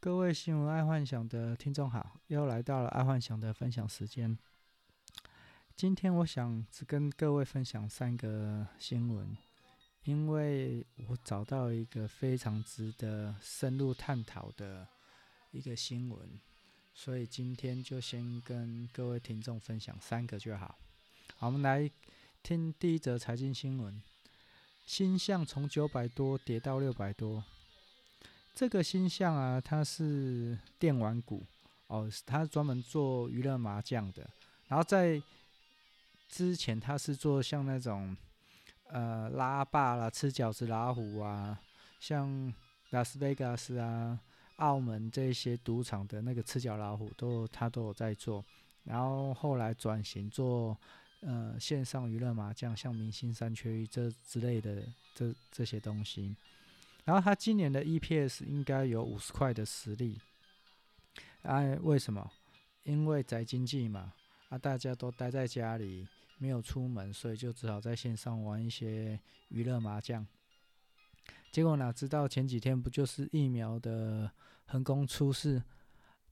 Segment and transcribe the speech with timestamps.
[0.00, 4.38] 各位新闻爱幻想的听众好，又来到了爱幻想的分享时间。
[5.74, 9.36] 今天我想只跟各位分享三个新闻，
[10.04, 14.86] 因为我找到一个非常值得深入探讨的
[15.50, 16.40] 一个新闻，
[16.94, 20.78] 所以今天就先跟各位听众分享三个就好。
[21.38, 21.90] 好，我们来
[22.44, 24.00] 听第一则财经新闻：
[24.86, 27.42] 鈊象从九百多跌到六百多。
[28.58, 31.46] 这个星象啊，它是电玩股
[31.86, 34.28] 哦，它专门做娱乐麻将的。
[34.66, 35.22] 然后在
[36.28, 38.16] 之前，它是做像那种
[38.88, 41.56] 呃拉霸啦、吃饺子老虎啊，
[42.00, 42.52] 像
[42.90, 44.18] 拉斯维加斯啊、
[44.56, 48.44] 澳门这些赌场的那个吃角老虎都它都有在做。
[48.82, 50.76] 然后后来转型做
[51.20, 54.82] 呃线上娱乐麻将，像明星三缺一这之类的
[55.14, 56.34] 这这些东西。
[57.08, 60.20] 然后他今年的 EPS 应该有五十块的实力，
[61.40, 62.30] 哎，为什么？
[62.82, 64.12] 因为宅经济嘛，
[64.50, 70.26] 啊，大家都待在家里，没有出门，所以就只好在线上玩一些娱乐麻将。
[71.50, 74.30] 结果哪知道前几天不就是疫苗的
[74.66, 75.62] 横空出世，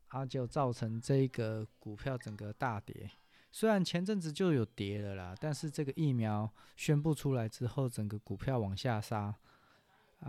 [0.09, 3.11] 啊，就造成这个股票整个大跌。
[3.51, 9.35] 虽然前阵子就有跌了啦，但是这个疫苗宣布出来之后，整个股票往下杀。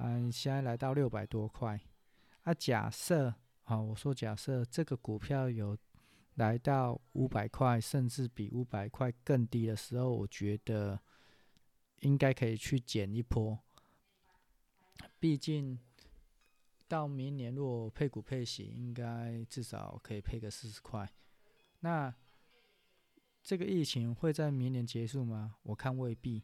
[0.02, 1.80] 嗯，现在来到六百多块。
[2.44, 5.78] 啊，假设啊，我说假设这个股票有
[6.36, 11.00] 来到五百块，甚至比五百块更低的时候，我觉得
[12.00, 13.60] 应该可以去捡一波。
[15.20, 15.80] 毕竟
[16.88, 21.12] 到明年如果配股配息，应该至少可以配个四十块。
[21.80, 22.14] 那
[23.44, 25.56] 这个疫情会在明年结束吗？
[25.64, 26.44] 我看未必。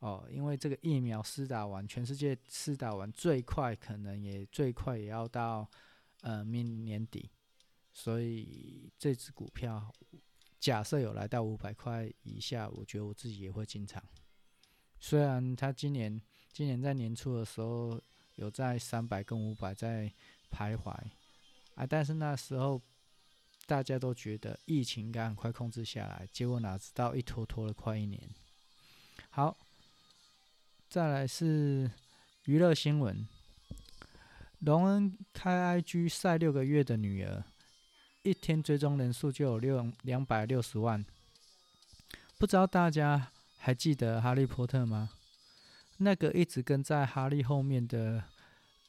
[0.00, 5.68] 哦，因为这个疫苗施打完，全世界施打完最快可能也最快也要到
[6.20, 7.28] 呃明年底，
[7.92, 9.92] 所以这支股票
[10.60, 14.00] 假设有来到五百块以下，我觉得我自己也会进场。
[15.00, 16.20] 虽然它今年
[16.52, 18.00] 今年在年初的时候
[18.36, 20.12] 有在三百跟五百在
[20.48, 20.90] 徘徊
[21.74, 22.80] 啊，但是那时候
[23.66, 28.22] 大家都觉得疫情应该很快控制下来，结果哪知道一拖拖了快一年。
[29.30, 29.56] 好。
[30.88, 31.90] 再来是
[32.46, 33.28] 娱乐新闻，
[34.60, 37.44] 荣恩开 IG 晒六个月的女儿，
[38.22, 41.04] 一天追踪人数就有六两百六十万。
[42.38, 45.10] 不知道大家还记得哈利波特吗？
[45.98, 48.24] 那个一直跟在哈利后面的，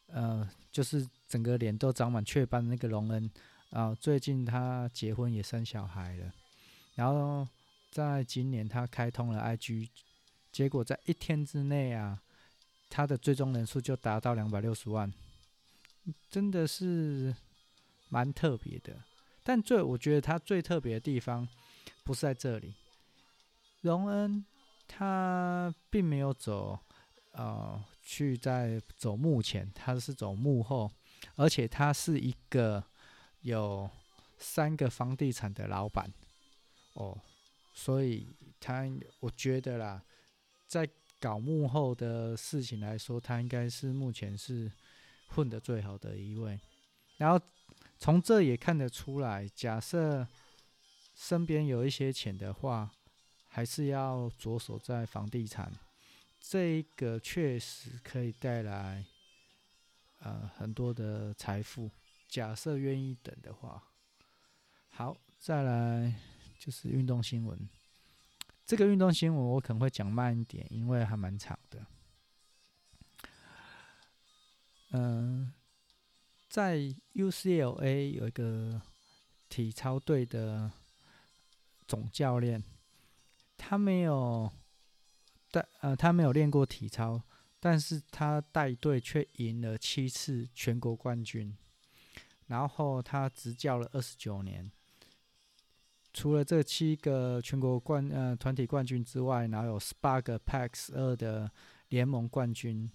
[0.08, 3.30] 呃，就是整个脸都长满雀斑的那个荣恩
[3.72, 6.34] 啊，最近他结婚也生小孩了，
[6.96, 7.46] 然后
[7.92, 9.90] 在今年他开通了 IG。
[10.60, 12.22] 结果在一天之内啊，
[12.90, 15.10] 他的最终人数就达到两百六十万，
[16.30, 17.34] 真的是
[18.10, 19.02] 蛮特别的。
[19.42, 21.48] 但最我觉得他最特别的地方
[22.04, 22.74] 不是在这里，
[23.84, 24.46] 荣恩
[24.86, 26.78] 他并没有走
[27.32, 30.92] 呃去在走幕前，他是走幕后，
[31.38, 32.84] 而且他是一个
[33.44, 33.90] 有
[34.38, 36.12] 三个房地产的老板
[36.96, 37.18] 哦，
[37.74, 38.28] 所以
[38.60, 38.86] 他
[39.22, 40.04] 我觉得啦。
[40.70, 40.88] 在
[41.20, 44.72] 搞幕后的事情来说，他应该是目前是
[45.30, 46.60] 混得最好的一位。
[47.18, 47.44] 然后
[47.98, 50.26] 从这也看得出来，假设
[51.16, 52.92] 身边有一些钱的话，
[53.48, 55.74] 还是要着手在房地产。
[56.40, 59.04] 这一个确实可以带来
[60.20, 61.90] 呃很多的财富。
[62.28, 63.84] 假设愿意等的话，
[64.92, 66.14] 好，再来
[66.60, 67.58] 就是运动新闻。
[68.70, 71.84] 这个运动新闻我可能会讲慢一点，因为还蛮长的。
[74.92, 75.52] 嗯、
[76.48, 76.78] 在
[77.16, 78.80] UCLA 有一个
[79.50, 80.72] 体操队的
[81.88, 82.64] 总教练，
[83.58, 84.52] 他没有
[85.50, 87.24] 带呃，他没有练过体操，
[87.60, 91.58] 但是他带队却赢了七次全国冠军，
[92.46, 94.72] 然后他执教了二十九年。
[96.14, 101.52] 除了这七个全国冠呃团体冠军之外，然后有十八个 PAX 二的
[101.90, 102.90] 联盟冠军。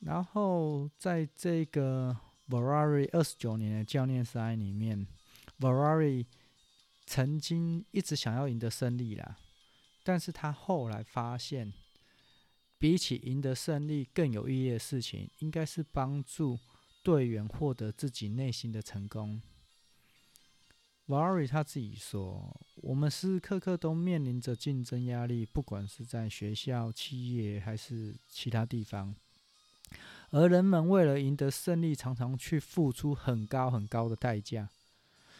[0.00, 2.16] 然后在这个
[2.48, 5.06] Ferrari 二十九年的教练赛里面
[5.58, 6.26] ，Ferrari
[7.04, 9.36] 曾经一直想要赢得胜利啦，
[10.04, 11.72] 但是他后来发现，
[12.78, 16.58] 比起赢得胜利更有意义的事情，应该是帮助
[17.02, 19.40] 队员获得自己内心的成功。
[21.06, 29.14] 瓦瑞他自己说：“我们时时刻刻都面临着竞争压力，不管是在学校、企业还是其他地方。
[30.30, 34.68] 而人们为了赢得胜利，常常去付出很高很高的代价。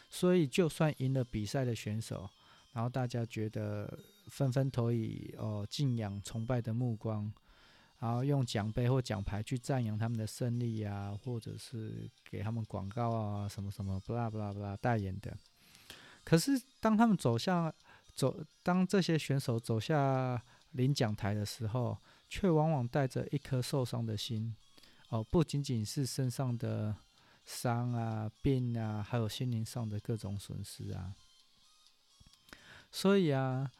[0.08, 2.30] 所以，就算赢了比赛的选手，
[2.72, 3.98] 然后大家觉得
[4.28, 7.32] 纷纷投以哦敬仰、崇拜的目光，
[7.98, 15.36] 然后用奖杯或奖牌去赞扬他们的胜利啊，或者是给他们广告啊，什么什么，不啦不啦不啦代言的。
[16.26, 17.72] 可是，当他们走向
[18.12, 20.42] 走，当这些选手走下
[20.72, 21.96] 领奖台的时候，
[22.28, 24.54] 却往往带着一颗受伤的心。
[25.08, 26.96] 哦，不仅仅是身上的。
[27.46, 31.14] 伤啊、病啊，还有心灵上的各种损失啊。
[32.90, 33.70] 所以啊，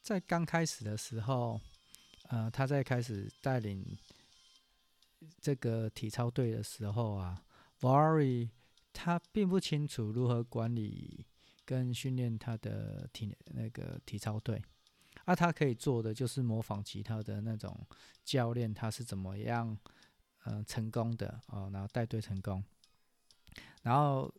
[0.00, 1.60] 在刚开始的时候，
[2.30, 3.84] 呃，他在开始带领
[5.42, 7.44] 这个体操队的时候啊
[7.82, 8.48] ，Valley
[8.94, 11.26] 他并不清楚如何管理
[11.64, 14.62] 跟训练他的体那个体操队。
[15.24, 17.86] 啊，他可以做的就是模仿其他的那种
[18.24, 19.76] 教练，他是怎么样
[20.44, 22.64] 呃成功的哦，然后带队成功。
[23.82, 24.32] 然后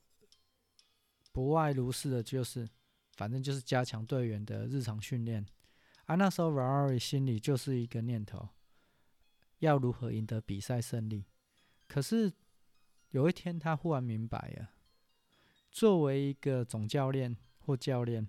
[1.31, 2.67] 不外如是的，就是
[3.15, 5.45] 反正就是加强队员的日常训练。
[6.05, 8.49] 啊，那时候 Valley 心里就是一个念头：
[9.59, 11.25] 要如何赢得比赛胜利。
[11.87, 12.33] 可是
[13.11, 14.71] 有一天，他忽然明白了，
[15.73, 18.27] 作为一个总教练或教练，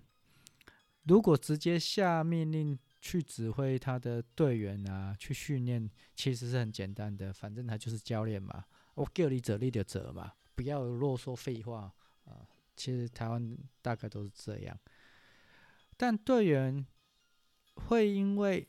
[1.03, 8.65] 如果直接下命令去指挥他的队员啊，去训练，其实是很简单的，反正他就是教练嘛，
[8.95, 10.33] 我叫你者你的者嘛。
[10.55, 11.93] 不要啰嗦废话
[12.23, 14.75] 啊、其实台湾大概都是这样，
[15.95, 16.83] 但队员
[17.75, 18.67] 会因为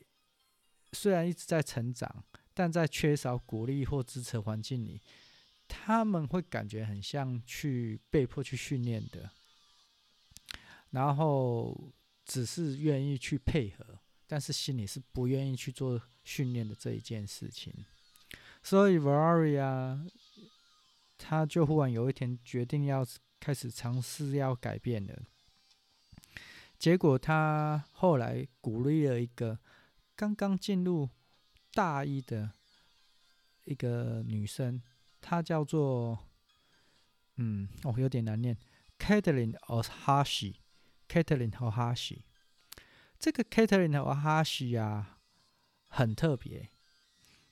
[0.91, 5.01] 虽然一直在成长，但在缺少鼓励或支持环境里，
[5.67, 9.29] 他们会感觉很像去被迫去训练的，
[10.91, 11.91] 然后
[12.25, 17.73] 只是愿意去配合，但是心里是不愿意去做训练的这一件事情。
[18.63, 20.09] 所以 Valeria。
[21.19, 23.03] 他就忽然有一天决定要
[23.39, 25.23] 开始尝试要改变了，
[26.77, 29.57] 结果他后来鼓励了一个
[30.15, 31.09] 刚刚进入
[31.73, 32.51] 大一的
[33.63, 34.79] 一个女生，
[35.29, 36.17] 她叫做
[37.35, 38.57] 嗯，哦，有点难念
[38.97, 42.19] ，Kathleen Ohashi，Kathleen Ohashi，
[43.19, 45.17] 这个 Kathleen Ohashi 啊，
[45.89, 46.69] 很特别，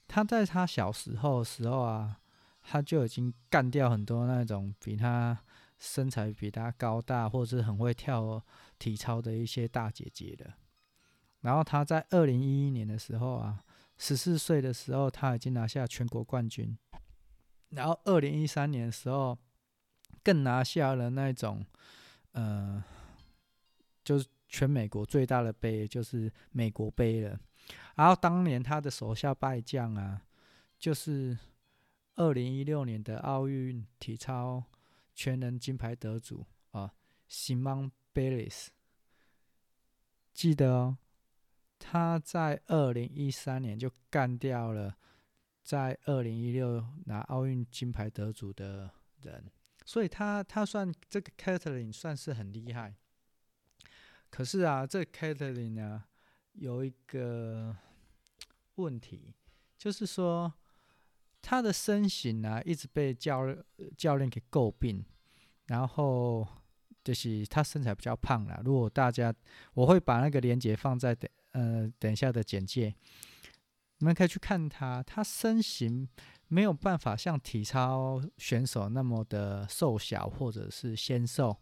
[0.08, 2.22] 她在她小时候的时候啊。
[2.68, 5.38] 他就已经干掉很多那种比他
[5.78, 8.44] 身材比他高大，或者是很会跳
[8.80, 10.52] 体操的一些大姐姐的。
[11.42, 13.64] 然后他在二零一一年的时候啊，
[14.00, 16.76] 十四岁的时候他已经拿下全国冠军。
[17.70, 19.38] 然后二零一三年的时候，
[20.24, 21.66] 更拿下了那种，
[22.32, 22.84] 呃，
[24.04, 27.40] 就是全美国最大的杯，就是美国杯了。
[27.96, 30.22] 然后当年他的手下败将啊，
[30.80, 31.38] 就是。
[32.18, 34.64] 二零一六年的奥运体操
[35.14, 36.94] 全能金牌得主啊
[37.30, 38.68] ，Simon Biles，
[40.34, 40.98] 记得哦，
[41.78, 44.96] 他在二零一三年就干掉了
[45.66, 48.90] 在二零一六拿奥运金牌得主的
[49.24, 49.52] 人，
[49.84, 52.96] 所以他他算这个 Catherine 算是很厉害。
[54.30, 56.06] 可是啊，这个 Kathleen 呢
[56.54, 57.76] 有一个
[58.76, 59.34] 问题，
[59.78, 60.54] 就是说。
[61.48, 63.56] 他的身形啊，一直被教
[63.96, 65.06] 教练给诟病，
[65.68, 66.44] 然后
[67.04, 68.60] 就是他身材比较胖啦。
[68.66, 69.32] 如果大家，
[69.76, 72.96] 我会把那个链接放在等呃等一下的简介，
[73.98, 75.02] 你们可以去看他。
[75.04, 76.08] 他身形
[76.48, 81.58] 没有办法像体操选手那么的瘦小或者是纤瘦，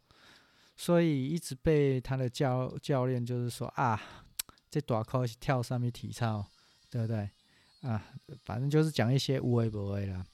[0.75, 3.99] 所以一直被他的教教练就是说啊，
[4.69, 6.45] 这大块是跳上面体操，
[6.89, 7.29] 对不对？
[7.81, 8.01] 啊，
[8.43, 10.25] 反正就是讲一些无为不为啦，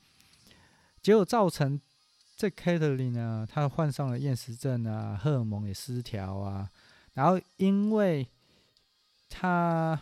[1.02, 1.82] 结果造成
[2.38, 6.70] 这 Kathleen 呢，她患上了厌食症啊，荷尔蒙也失调啊，
[7.14, 8.30] 然后因为
[9.28, 10.00] 她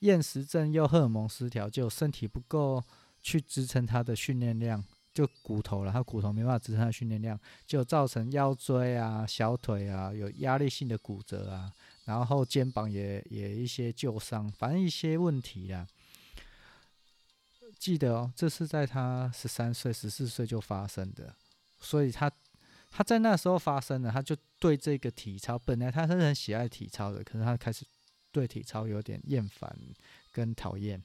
[0.00, 2.82] 厌食症又荷尔蒙失调，就身体不够
[3.22, 11.72] 去支撑他的训练量，就骨头了，他骨头没办法支撑他的训练量，就造成腰椎啊、小腿啊有压力性的骨折啊，
[12.04, 15.86] 然后肩膀也也一些旧伤，反正一些问题啦。
[17.78, 21.34] 记得哦，这是在他十三岁、十四岁就发生的，
[21.80, 22.30] 所以他
[22.90, 27.86] 他在那时候发生了，他就对这个体操，本来他是很喜爱体操的，可是他开始
[28.32, 29.74] 对体操有点厌烦
[30.32, 31.02] 跟讨厌，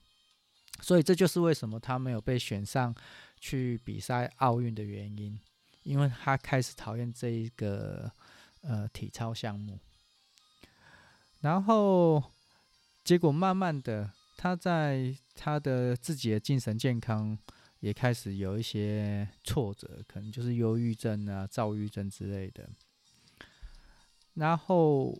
[0.82, 2.94] 所以这就是为什么他没有被选上
[3.40, 5.40] 去比赛奥运的原因，
[5.84, 8.12] 因为他开始讨厌这一个
[8.62, 9.80] 呃体操项目，
[11.42, 12.24] 然后
[13.04, 14.12] 结果慢慢的。
[14.38, 17.36] 他在他的自己的精神健康
[17.80, 22.70] 也开始有一些挫折，可能就是忧郁症啊、躁郁症之类的。
[24.34, 25.18] 然后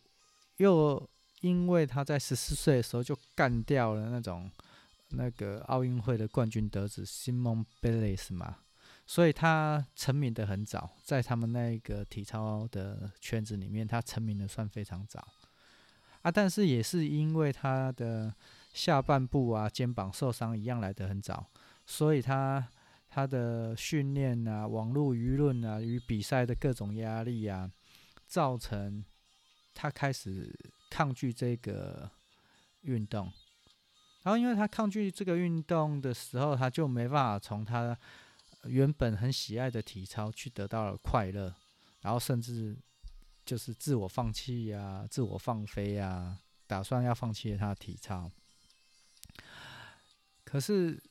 [0.58, 1.10] 又
[1.46, 4.50] 因为他在十四岁的时候就干掉了那种
[5.10, 8.58] 那个奥运会的冠军得主 Simon Biles 嘛，
[9.06, 15.26] 所以他成名的很早，在他们那个体操的圈子里面，他成名的算非常早
[16.22, 16.32] 啊。
[16.32, 18.34] 但是也是因为他的
[18.74, 21.48] 下半部啊、肩膀受伤一样来得很早，
[21.86, 22.68] 所以他
[23.08, 27.72] 他的训练啊、网络舆论啊与比赛的各种压力啊。
[28.28, 29.06] 造成
[29.76, 30.52] 他开始
[30.90, 32.10] 抗拒这个
[32.82, 33.32] 运动，
[34.24, 37.98] 然后因为他抗拒这个运动的时候，他就没办法从他
[38.64, 41.54] 原本很喜爱的体操去得到了快乐，
[42.02, 42.78] 然后甚至
[43.46, 48.32] 就是自我放弃呀、自我放飞呀，打算要放弃他的体操。
[50.44, 51.02] 可是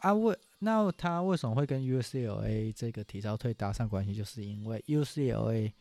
[0.00, 4.14] 啊，为那他为什么会跟 UCLA 这个体操队搭上关系？
[4.14, 5.72] 就是因为 UCLA。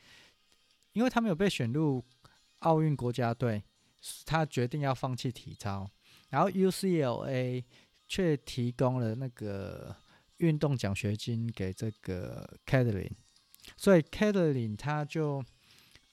[0.93, 2.03] 因为他没有被选入
[2.62, 3.63] 奥运国家队，
[4.25, 5.88] 他决定要放弃体操，
[6.30, 7.63] 然后 UCLA
[8.08, 9.96] 却提供了那个
[10.38, 13.12] 运动奖学金给这个 Kathleen，
[13.77, 15.44] 所以 Kathleen 他就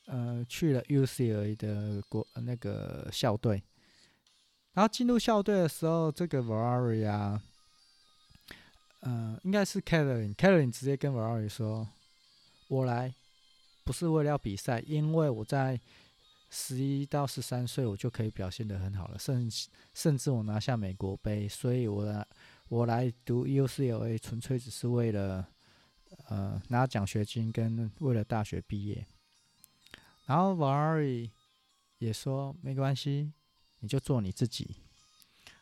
[0.06, 3.62] 呃去了 UCLA 的国那个校队，
[4.74, 7.42] 然后进入校队的时候，这个 Valerie 啊，
[9.00, 11.88] 呃，应该是 Kathleen，Kathleen 直接跟 Valerie 说
[12.68, 13.14] ：“我来。”
[13.84, 15.80] 不是为了要比赛，因为我在
[16.50, 19.48] 十一到十三岁，我就可以表现得很好了，甚
[19.94, 22.26] 甚至我拿下美国杯，所以我来
[22.68, 25.46] 我来读 UCLA 纯粹只是为了
[26.28, 29.06] 呃拿奖学金跟为了大学毕业。
[30.26, 31.30] 然后 Valerie
[31.98, 33.32] 也说没关系，
[33.80, 34.76] 你就做你自己。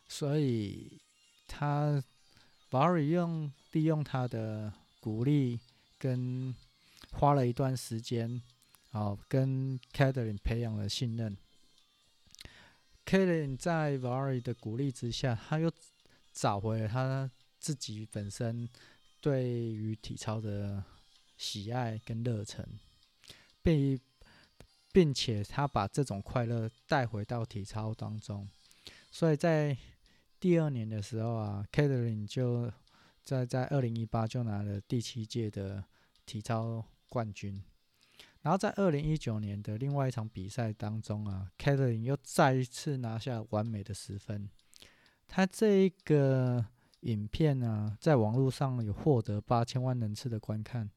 [0.07, 1.01] 所以
[1.47, 2.03] 他
[2.71, 5.59] Valerie 用利用他的鼓励
[5.97, 6.55] 跟。
[7.13, 8.41] 花了一段时间，
[8.97, 11.37] 哦，跟 katherine 培养了信任。
[13.05, 15.71] katherine 在 vari 的鼓励之下，他又
[16.33, 18.67] 找回了他自己本身
[19.21, 20.83] 对于体操的
[21.37, 22.65] 喜爱跟热忱，
[23.63, 23.99] 并
[24.91, 28.47] 并且他把这种快乐带回到体操当中。
[29.11, 29.77] 所以在
[30.39, 32.71] 第二年的时候啊 katherine 就
[33.23, 35.83] 在在二零一八就拿了第七届的
[36.25, 37.63] 体操冠军，
[38.47, 44.49] 然后在二零一九年的另外一场比赛当中啊，Kathleen 又再一次拿下完美的十分。
[45.27, 46.65] 他这一个
[47.01, 50.89] 影片呢、在网络上有获得八千万人次的观看，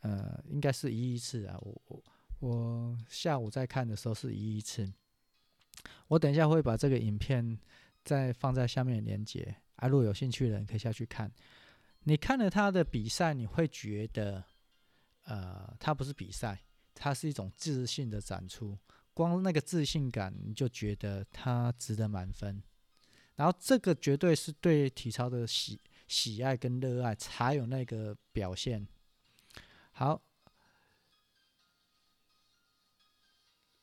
[0.00, 1.58] 呃，应该是一亿次啊。
[1.60, 2.02] 我我
[2.40, 4.90] 我下午在看的时候是一亿次。
[6.08, 7.58] 我等一下会把这个影片
[8.02, 11.30] 再放在下面的链接，啊，如果有兴趣的人可以下去看。
[12.04, 14.42] 你看了他的比赛，你会觉得。
[15.26, 16.64] 呃，它不是比赛，
[16.94, 18.76] 它是一种自信的展出。
[19.14, 22.62] 光那个自信感，你就觉得它值得满分。
[23.36, 28.86] 然后这个绝对是对体操的喜喜爱跟热爱才有那个表现。
[29.92, 30.20] 好，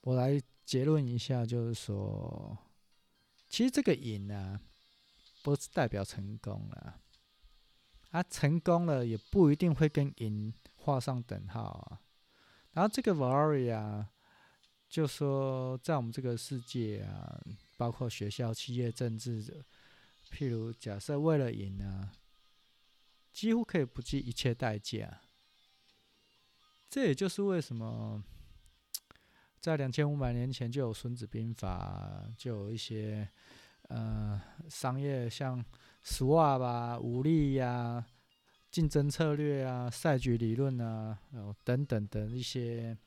[0.01, 2.57] 我来结论一下，就是说，
[3.49, 4.59] 其实这个赢呢，
[5.41, 6.99] 不是代表成功了。
[8.11, 10.53] 啊，成功了也不一定会跟赢。
[10.83, 12.01] 画上等号啊！
[12.73, 14.05] 然后这个 varia，
[14.89, 17.41] 就说在我们这个世界啊，
[17.77, 19.63] 包括学校、企业、政治者，
[20.29, 22.11] 譬如假设为了赢啊，
[23.31, 25.21] 几乎可以不计一切代价。
[26.89, 28.21] 这也就是为什么
[29.61, 33.27] 在两千五百年前就有《孙子兵法》，就有一些
[33.83, 35.63] 呃商业像
[36.03, 38.05] SWOT 吧、武力呀、
[38.73, 42.97] 竞争策略啊，赛局理论啊，哦等等的一些，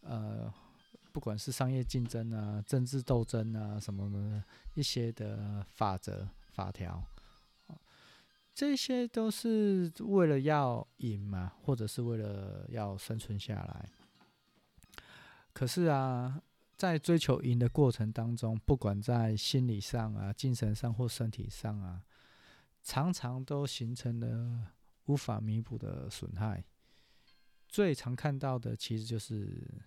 [0.00, 0.50] 呃，
[1.12, 4.42] 不管是商业竞争啊、政治斗争啊什么的
[4.72, 7.04] 一些的法则法条，
[8.54, 13.90] 这些都是为了要赢嘛，或者是为了要生存下来。
[15.52, 16.40] 可是啊，
[16.78, 22.00] 在追求赢的过程当中，不管在心理上啊、精神上或身体上啊，
[22.82, 24.72] 常常都形成了。
[25.06, 26.64] 无法弥补的损害，
[27.68, 29.82] 最常看到的其实就是，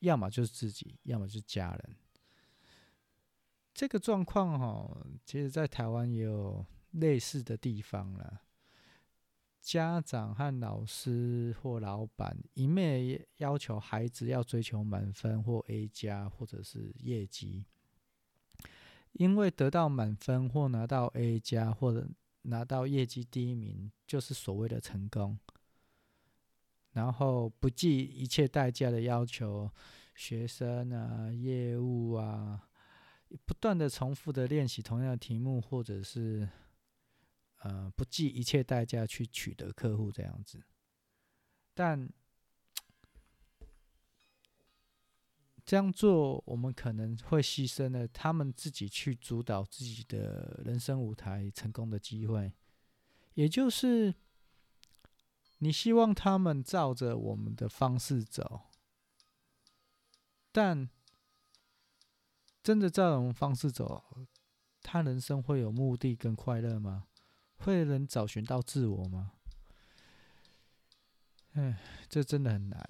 [0.00, 1.96] 要么就是自己，要么就是家人。
[3.72, 8.40] 这个状况哈，其实在台湾也有类似的地方了。
[9.60, 17.64] 家长和老师或老板一面要求孩子要追求满分或 A 加，或者是业绩，
[19.12, 22.06] 因为得到满分或拿到 A 加或者
[22.44, 25.38] 拿到业绩第一名就是所谓的成功，
[26.92, 29.70] 然后不计一切代价的要求
[30.14, 32.68] 学生啊、业务啊，
[33.44, 36.48] 不断的重复的练习同样的题目，或者是
[37.62, 40.62] 呃不计一切代价去取得客户这样子，
[41.74, 42.08] 但。
[45.64, 52.52] 这样做，我们可能会牺牲了他们自己去主导自己的人生舞台成功的机会。
[53.32, 54.14] 也就是，
[55.58, 58.70] 你希望他们照着我们的方式走，
[60.52, 60.88] 但
[62.62, 64.04] 真的照我们方式走，
[64.82, 67.06] 他人生会有目的跟快乐吗？
[67.56, 69.32] 会能找寻到自我吗？
[71.52, 71.78] 哎，
[72.08, 72.86] 这真的很难。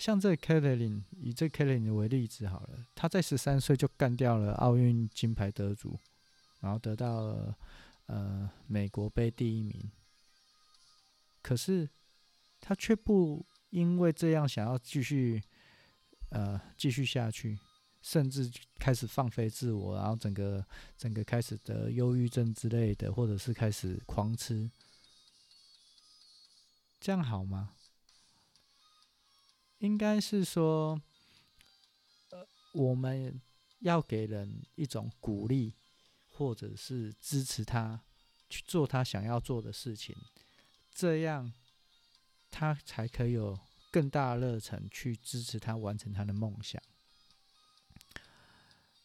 [0.00, 6.00] 像这 Katlyn 以这 Katlyn 为例子好了，他在十三岁就干掉了奥运金牌得主，
[6.60, 7.54] 然后得到了
[8.06, 9.90] 呃美国杯第一名。
[11.42, 11.86] 可是
[12.62, 15.42] 他却不因为这样想要继续
[16.30, 17.58] 呃继续下去，
[18.00, 20.64] 甚至开始放飞自我，然后整个
[20.96, 24.70] 整个开始得忧郁症之类的，或者是开始狂吃，
[26.98, 27.74] 这样好吗？
[29.80, 31.00] 应该是说，
[32.30, 33.40] 呃，我们
[33.80, 35.74] 要给人一种鼓励，
[36.30, 38.02] 或者是支持他
[38.48, 40.14] 去做他想要做的事情，
[40.94, 41.52] 这样
[42.50, 43.58] 他才可以有
[43.90, 46.80] 更大的热忱去支持他完成他的梦想。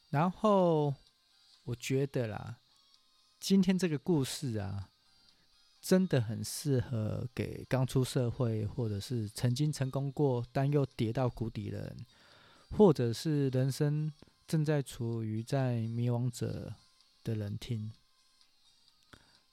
[0.09, 0.93] 然后，
[1.63, 2.59] 我觉得啦，
[3.39, 4.89] 今天这个故事啊。
[5.85, 11.95] 真的很适合给刚出社会，或者是曾经成功过但又跌到谷底的人，
[12.71, 14.11] 或者是人生
[14.47, 16.73] 正在处于在迷惘者
[17.23, 17.93] 的人听。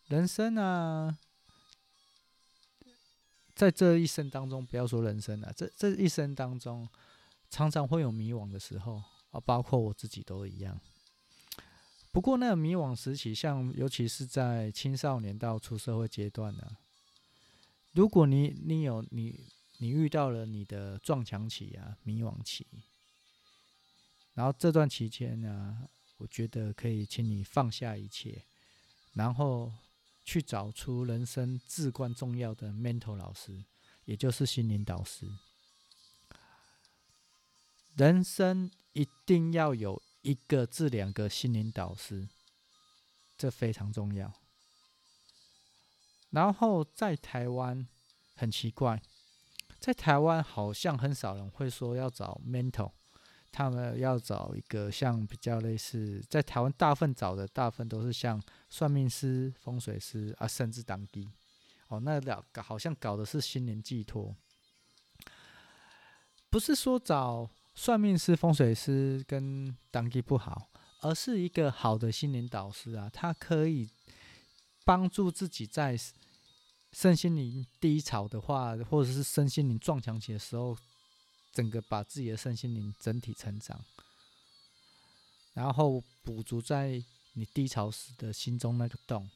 [0.06, 1.18] 人生啊，
[3.54, 6.88] 在这一生当中，不要说人生了，这这一生当中，
[7.50, 10.80] 常常会有迷惘的时候啊，包括我自己都一样。
[12.12, 16.76] 不过，那个迷惘时期，像尤其是在青少年到出社会阶段呢，
[17.92, 19.40] 如果你你有你
[19.78, 22.66] 你遇到了你的撞墙期啊，迷惘期，
[24.34, 28.44] 然后这段期间呢，我觉得可以请你放下一切，
[29.14, 29.72] 然后
[30.22, 33.64] 去找出人生至关重要的 mentor 老师，
[34.04, 35.26] 也就是心灵导师。
[37.96, 40.02] 人生一定要有。
[40.22, 42.28] 一个至两个心灵导师，
[43.36, 44.32] 这非常重要。
[46.30, 47.86] 然后在台湾
[48.36, 49.02] 很奇怪，
[49.80, 52.92] 在台湾好像很少人会说要找 mentor，
[53.50, 61.28] 他们要找一个像比较类似，在台湾大部分找的大部分都是像算命师、风水师啊，甚至当地
[61.88, 64.36] 哦，那两个好像搞的是心灵寄托，
[66.48, 67.50] 不是说找。
[67.74, 70.68] 算命师、风水师跟当地不好，
[71.00, 73.88] 而是一个好的心灵导师啊，他可以
[74.84, 75.98] 帮助自己在
[76.92, 80.76] 身心灵低潮的话，或者是身心灵撞墙期的时候，
[81.52, 83.82] 整个把自己的身心灵整体成长，
[85.54, 89.30] 然后补足在你低潮时的心中那个洞。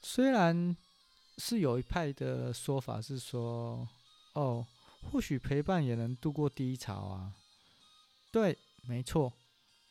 [0.00, 0.74] 虽然
[1.36, 3.86] 是有一派的说法是说，
[4.32, 4.66] 哦。
[5.02, 7.34] 或许陪伴也能度过低潮啊，
[8.30, 9.32] 对，没错，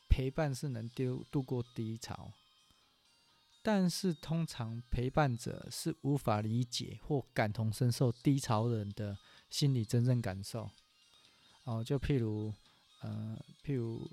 [0.10, 2.34] 陪伴是能丢度过低潮，
[3.64, 9.18] 但是通常陪伴者是无法理解或感同身受低潮人的
[9.50, 10.70] 心理真正感受。
[11.64, 12.54] 哦，就譬如，
[13.02, 14.08] 呃，譬如，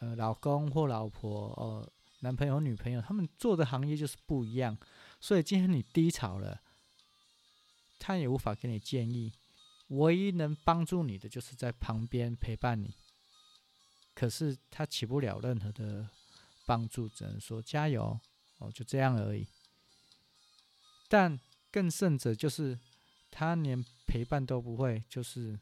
[0.00, 4.76] 呃，老公或老婆，哦，男朋友、女朋友，他们做的行业就是不一样，
[5.18, 6.60] 所以今天你低潮了，
[7.98, 9.32] 他也无法给你建议。
[9.88, 12.94] 唯一能帮助你的，就是在旁边陪伴你。
[14.14, 16.08] 可是他起不了任何的
[16.66, 18.18] 帮助，只能说加油
[18.58, 19.46] 哦，就这样而已。
[21.08, 21.38] 但
[21.70, 22.78] 更甚者，就是
[23.30, 25.58] 他连陪伴都不会，就是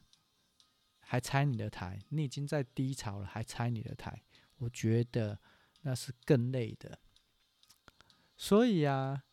[0.99, 2.01] 还拆你的台。
[2.09, 4.23] 你已经在低潮了，还拆你的台，
[4.57, 5.39] 我觉得
[5.81, 6.99] 那是更累的。
[8.35, 9.23] 所以啊，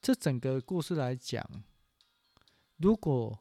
[0.00, 1.64] 这整个故事来讲。
[2.82, 3.38] 如果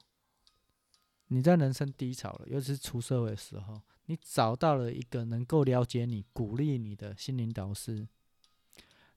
[1.28, 8.08] 你在人生低潮了，尤其是出社会的时候，你找到了一个能够了解你、鼓励你的心灵导师，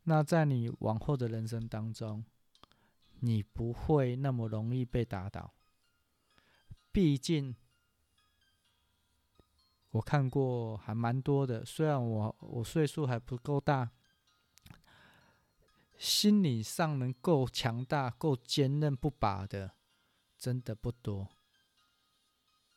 [0.05, 2.25] 那在你往后的人生当中，
[3.21, 5.53] 你不会那么容易被打倒。
[6.91, 7.55] 毕竟
[9.91, 13.91] 我看过还蛮多的，虽然我我岁数还不够大，
[15.99, 19.75] 心理上能够强大、够坚韧不拔的，
[20.45, 21.27] 真的不多。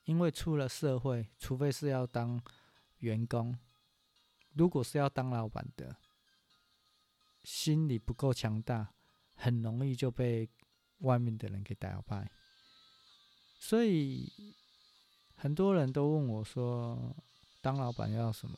[0.05, 2.41] 因为出了社会，除非是要当
[2.99, 3.57] 员工，
[4.53, 5.97] 如果是要当老板的，
[7.43, 8.93] 心理不够强大，
[9.35, 10.49] 很容易就被
[10.99, 12.31] 外面的人给打败。
[13.59, 14.31] 所以
[15.35, 17.13] 很多人都问我说
[17.59, 18.57] ：“当老板要什么？”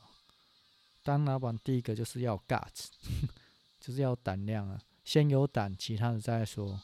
[1.02, 2.89] 当老板第一个就是要 guts，
[3.82, 4.80] 就是要胆量啊！
[5.04, 6.80] 先有胆，其他的再说。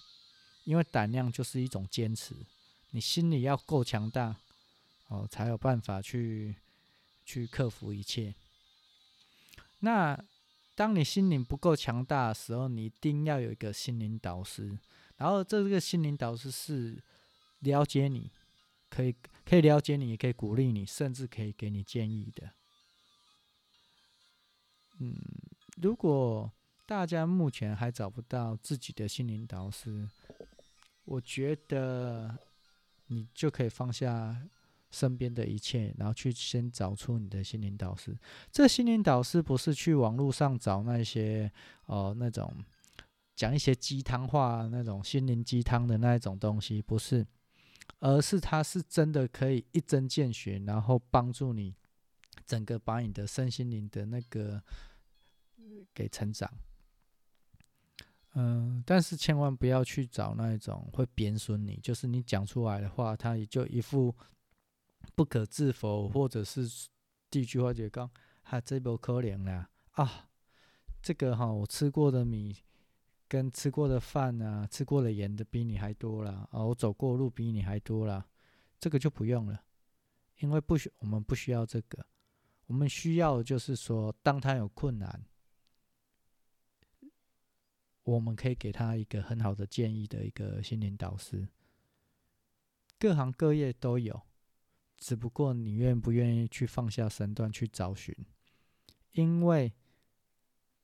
[0.66, 2.36] 因为胆量就是一种坚持，
[2.92, 4.36] 你心里要够强大，
[5.08, 6.56] 哦，才有办法去
[7.24, 8.36] 去克服一切。
[9.80, 10.20] 那
[10.76, 14.78] 当你心灵不够强大的时候，你一定要有一个心灵导师，
[15.18, 17.02] 然后这个心灵导师是
[17.60, 18.32] 了解你，
[18.90, 22.52] 可以可以了解你，也可以鼓励你，甚至可以给你建议的。
[24.98, 25.16] 嗯，
[25.78, 26.52] 如果
[26.86, 30.10] 大家目前还找不到自己的心灵导师，
[31.06, 32.38] 我觉得
[33.08, 34.36] 你就可以放下
[34.92, 38.18] 身边的一切，然后去先找出你的心灵导师。
[38.52, 41.52] 这心灵导师不是去网络上找那些
[41.86, 42.54] 哦、那种
[43.36, 47.26] 讲一些鸡汤话、那种心灵鸡汤的那一种东西，不是，
[48.00, 51.74] 而是他是真的可以一针见血，然后帮助你。
[52.46, 54.62] 整个把你的身心灵的那个
[55.96, 56.48] 给成长，
[58.36, 64.14] 嗯，但是千万不要去找那一种会贬损你，就是你讲出来的话，他也就一副
[65.16, 66.68] 不可置否，或者是
[67.30, 68.10] 第一句话就讲，
[68.44, 70.30] 哈，这不可怜啦啊，
[71.02, 72.56] 这个哈，我吃过的米
[73.28, 78.26] 跟吃过的饭啊，吃过的盐的比你还多啦，啊，我走过路比你还多啦，
[78.80, 79.64] 这个就不用了，
[80.40, 82.06] 因为不需我们不需要这个。
[82.68, 85.24] 我们需要就是说，当他有困难，
[88.06, 91.48] 我们可以给他一个很好的建议的一个心灵导师。
[92.98, 94.22] 各行各业都有，
[94.98, 98.16] 只不过你愿不愿意去放下身段去找寻？
[99.12, 99.74] 因为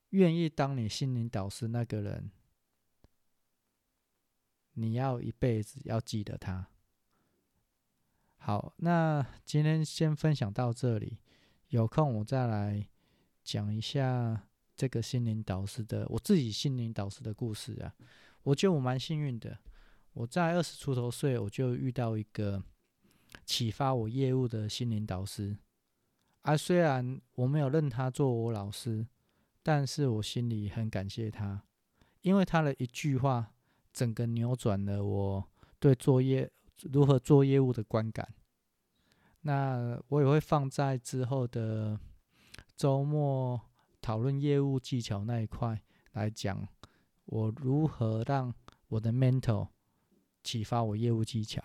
[0.10, 2.32] 愿意当你心灵导师那个人，
[4.74, 6.68] 你要一辈子要记得他。
[8.38, 11.20] 好，那今天先分享到这里。
[11.70, 12.90] 有空我再来
[13.44, 14.48] 讲一下
[14.82, 17.94] 这个心灵导师的我自己心灵导师的故事啊。
[18.42, 19.56] 我觉得我蛮幸运的，
[20.14, 22.64] 我在二十出头岁我就遇到一个
[23.46, 25.56] 启发我业务的心灵导师。
[26.42, 29.06] 啊，虽然我没有认他做我老师，
[29.62, 31.62] 但是我心里很感谢他，
[32.24, 33.54] 因为他的一句话，
[33.94, 36.52] 整个扭转了我对作业
[36.92, 38.28] 如何做业务的观感。
[39.42, 42.00] 那我也会放在之后的
[42.76, 43.62] 周末
[44.02, 45.82] 讨论业务技巧那一块
[46.14, 46.68] 来讲，
[47.26, 48.54] 我如何让
[48.88, 49.70] 我的 mentor
[50.44, 51.64] 启发我业务技巧。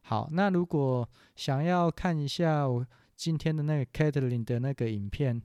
[0.00, 5.40] 好，那如果想要看一下我今天的那个 Catherine 的那个影片，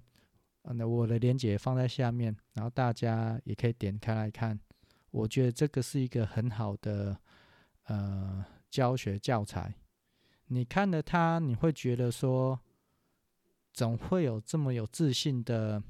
[0.64, 4.60] 那我的链接放在下面，然后大家也可以点开来看。
[5.12, 7.18] 我觉得这个是一个很好的
[7.86, 9.76] 呃教学教材。
[10.48, 12.60] 你看了它，你会觉得说，
[13.72, 15.82] 总会有这么有自信的，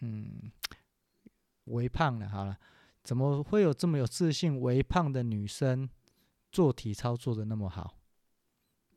[0.00, 0.50] 嗯，
[1.64, 2.58] 微胖的，好了，
[3.02, 5.88] 怎么会有这么有自信微胖的女生
[6.50, 7.98] 做体操做的那么好？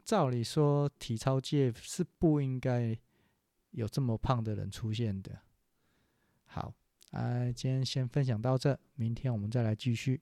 [0.03, 2.97] 照理说，体操界是不应该
[3.71, 5.39] 有这么胖的人出现的。
[6.45, 6.73] 好，
[7.12, 10.21] 啊，今天先分享到这，明天我们再来继续。